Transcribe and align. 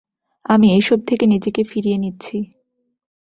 আমি 0.45 0.67
এসব 0.77 0.99
থেকে 1.07 1.25
নিজেকে 1.25 1.61
ফিরিয়ে 1.63 1.97
নিচ্ছি। 1.97 2.37